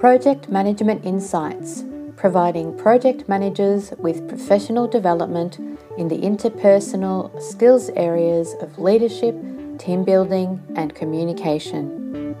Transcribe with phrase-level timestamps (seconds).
[0.00, 1.84] Project Management Insights,
[2.16, 5.58] providing project managers with professional development
[5.96, 9.36] in the interpersonal skills areas of leadership,
[9.78, 12.34] team building, and communication.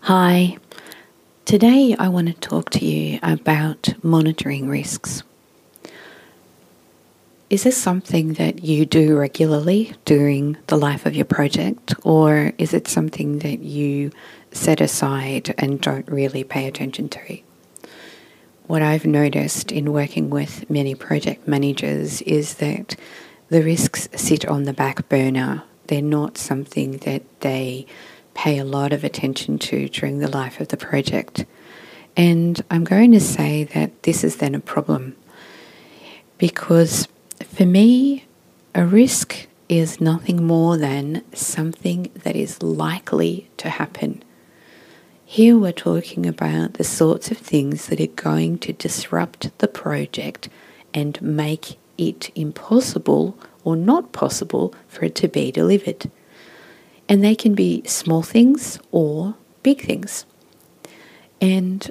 [0.00, 0.56] Hi,
[1.44, 5.22] today I want to talk to you about monitoring risks.
[7.50, 12.72] Is this something that you do regularly during the life of your project, or is
[12.72, 14.12] it something that you
[14.52, 17.38] set aside and don't really pay attention to?
[18.68, 22.94] What I've noticed in working with many project managers is that
[23.48, 25.64] the risks sit on the back burner.
[25.88, 27.84] They're not something that they
[28.32, 31.44] pay a lot of attention to during the life of the project.
[32.16, 35.16] And I'm going to say that this is then a problem
[36.38, 37.08] because
[37.44, 38.24] for me,
[38.74, 44.22] a risk is nothing more than something that is likely to happen.
[45.24, 50.48] Here we're talking about the sorts of things that are going to disrupt the project
[50.92, 56.10] and make it impossible or not possible for it to be delivered.
[57.08, 60.24] And they can be small things or big things.
[61.40, 61.90] And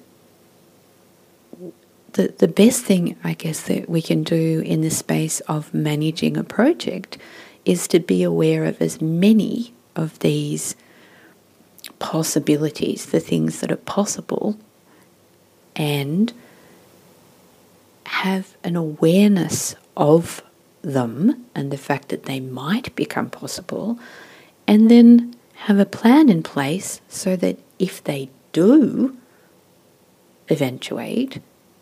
[2.13, 6.37] the, the best thing, I guess, that we can do in the space of managing
[6.37, 7.17] a project
[7.65, 10.75] is to be aware of as many of these
[11.99, 14.57] possibilities, the things that are possible,
[15.75, 16.33] and
[18.05, 20.41] have an awareness of
[20.81, 23.99] them and the fact that they might become possible
[24.67, 29.15] and then have a plan in place so that if they do
[30.49, 31.39] eventuate,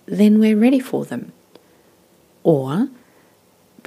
[0.08, 1.32] then we're ready for them.
[2.44, 2.90] Or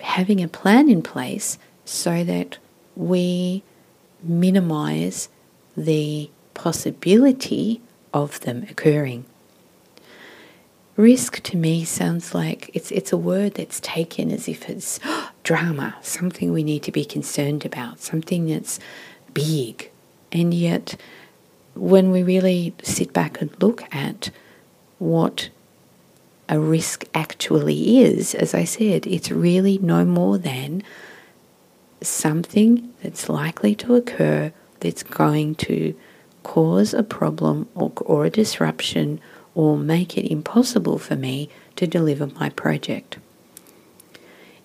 [0.01, 2.59] having a plan in place so that
[2.95, 3.63] we
[4.23, 5.29] minimize
[5.77, 7.81] the possibility
[8.13, 9.25] of them occurring.
[10.97, 15.01] Risk to me sounds like it's it's a word that's taken as if it's
[15.43, 18.79] drama, something we need to be concerned about, something that's
[19.33, 19.91] big.
[20.31, 20.97] And yet
[21.75, 24.31] when we really sit back and look at
[24.99, 25.49] what
[26.51, 30.83] a risk actually is, as I said, it's really no more than
[32.03, 35.95] something that's likely to occur that's going to
[36.43, 39.21] cause a problem or, or a disruption
[39.55, 43.19] or make it impossible for me to deliver my project.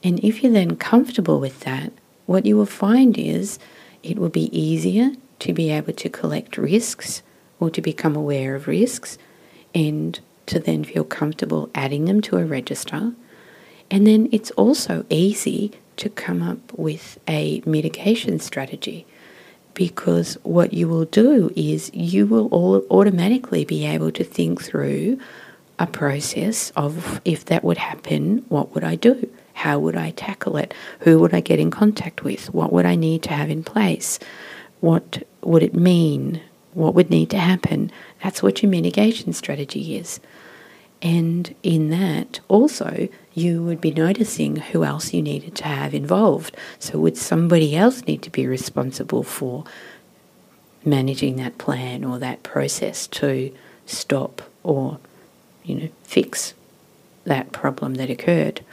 [0.04, 1.92] And if you're then comfortable with that,
[2.26, 3.60] what you will find is
[4.02, 7.22] it will be easier to be able to collect risks
[7.60, 9.20] or to become aware of risks
[9.76, 13.14] and to then feel comfortable adding them to a register.
[13.90, 19.06] And then it's also easy to come up with a mitigation strategy
[19.74, 25.20] because what you will do is you will all automatically be able to think through
[25.78, 29.30] a process of if that would happen, what would I do?
[29.54, 30.74] How would I tackle it?
[31.02, 32.54] Who would I get in contact with?
[32.54, 34.20] What would I need to have in place?
[34.80, 36.42] What would it mean?
[36.76, 37.90] What would need to happen?
[38.22, 40.20] That's what your mitigation strategy is.
[41.02, 46.56] And in that, also, you would be noticing who else you needed to have involved.
[46.80, 49.64] So, would somebody else need to be responsible for
[50.84, 55.00] managing that plan or that process to stop or,
[55.64, 56.54] you know, fix
[57.24, 58.66] that problem that occurred?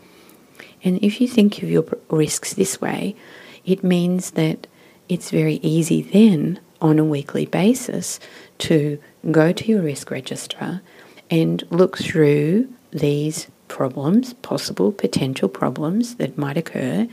[0.82, 3.14] And if you think of your risks this way,
[3.64, 4.66] it means that
[5.08, 8.20] it's very easy then on a weekly basis
[8.58, 8.98] to
[9.30, 10.82] go to your risk register
[11.30, 17.08] and look through these problems, possible potential problems that might occur,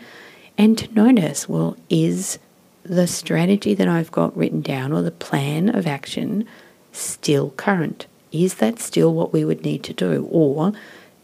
[0.57, 2.37] and to notice well, is
[2.83, 6.45] the strategy that I've got written down or the plan of action
[6.91, 8.07] still current?
[8.31, 10.27] Is that still what we would need to do?
[10.31, 10.73] Or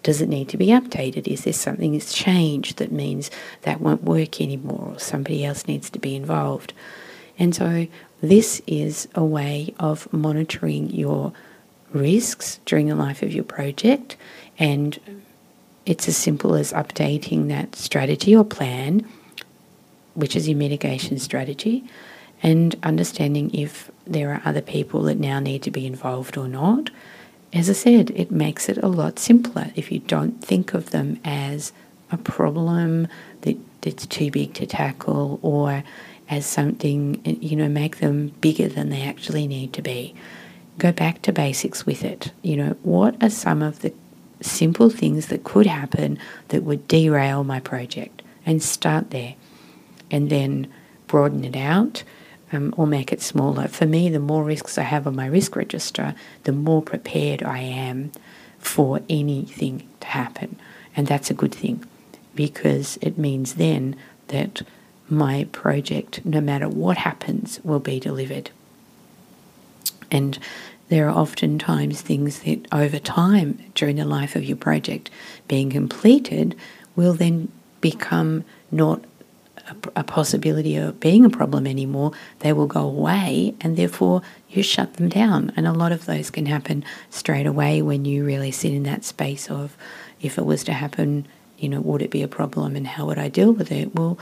[0.03, 1.27] does it need to be updated?
[1.27, 3.31] Is there something that's changed that means
[3.63, 6.73] that won't work anymore or somebody else needs to be involved?
[7.37, 7.87] And so
[8.21, 11.33] this is a way of monitoring your
[11.93, 14.17] risks during the life of your project.
[14.57, 14.99] And
[15.85, 19.07] it's as simple as updating that strategy or plan,
[20.13, 21.83] which is your mitigation strategy,
[22.41, 26.89] and understanding if there are other people that now need to be involved or not.
[27.53, 31.19] As I said, it makes it a lot simpler if you don't think of them
[31.23, 31.71] as
[32.11, 33.07] a problem
[33.41, 35.83] that, that's too big to tackle or
[36.29, 40.15] as something, you know, make them bigger than they actually need to be
[40.77, 42.31] go back to basics with it.
[42.41, 43.93] You know, what are some of the
[44.41, 46.19] simple things that could happen
[46.49, 48.21] that would derail my project?
[48.45, 49.35] and start there
[50.11, 50.71] and then
[51.07, 52.03] broaden it out
[52.51, 53.67] um, or make it smaller.
[53.67, 56.13] For me, the more risks I have on my risk register,
[56.43, 58.11] the more prepared I am
[58.59, 60.59] for anything to happen.
[60.95, 61.83] And that's a good thing
[62.35, 63.95] because it means then
[64.27, 64.61] that
[65.09, 68.51] my project, no matter what happens, will be delivered.
[70.11, 70.37] And
[70.89, 75.09] there are oftentimes things that over time during the life of your project
[75.47, 76.55] being completed
[76.95, 79.03] will then become not
[79.67, 82.11] a, a, possibility of being a problem anymore.
[82.39, 85.51] They will go away and therefore you shut them down.
[85.55, 89.03] And a lot of those can happen straight away when you really sit in that
[89.03, 89.75] space of
[90.21, 91.27] if it was to happen,
[91.57, 93.95] you know, would it be a problem and how would I deal with it?
[93.95, 94.19] Well,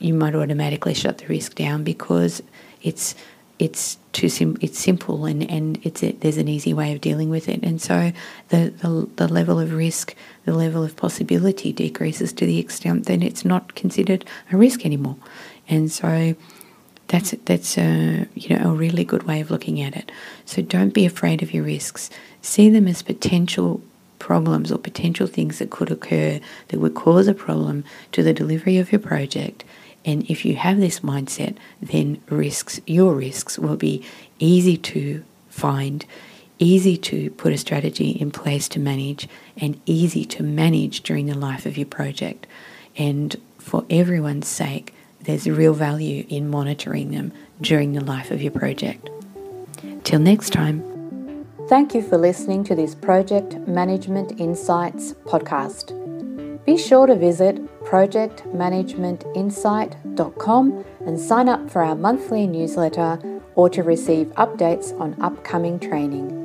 [0.00, 2.42] you might automatically shut the risk down because
[2.82, 3.14] it's
[3.58, 7.30] it's too sim- it's simple and and it's a, there's an easy way of dealing
[7.30, 7.62] with it.
[7.62, 8.12] And so
[8.48, 10.14] the, the the level of risk
[10.44, 15.16] the level of possibility decreases to the extent that it's not considered a risk anymore.
[15.68, 16.34] And so
[17.08, 20.12] that's that's a you know a really good way of looking at it.
[20.44, 22.10] So don't be afraid of your risks.
[22.42, 23.80] See them as potential
[24.18, 28.78] problems or potential things that could occur that would cause a problem to the delivery
[28.78, 29.64] of your project
[30.06, 34.04] and if you have this mindset, then risks, your risks will be
[34.38, 36.06] easy to find,
[36.60, 41.36] easy to put a strategy in place to manage, and easy to manage during the
[41.36, 42.46] life of your project.
[42.96, 48.52] And for everyone's sake, there's real value in monitoring them during the life of your
[48.52, 49.10] project.
[50.04, 50.84] Till next time.
[51.68, 55.92] Thank you for listening to this Project Management Insights podcast.
[56.64, 63.18] Be sure to visit projectmanagementinsight.com and sign up for our monthly newsletter
[63.54, 66.35] or to receive updates on upcoming training.